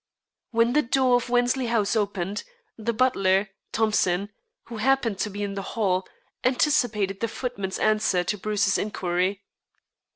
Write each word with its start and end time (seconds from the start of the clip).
When 0.49 0.73
the 0.73 0.81
door 0.81 1.17
of 1.17 1.29
Wensley 1.29 1.67
House 1.67 1.95
opened, 1.95 2.43
the 2.75 2.91
butler, 2.91 3.49
Thompson, 3.71 4.31
who 4.63 4.77
happened 4.77 5.19
to 5.19 5.29
be 5.29 5.43
in 5.43 5.53
the 5.53 5.61
hall, 5.77 6.07
anticipated 6.43 7.19
the 7.19 7.27
footman's 7.27 7.77
answer 7.77 8.23
to 8.23 8.35
Bruce's 8.35 8.79
inquiry. 8.79 9.43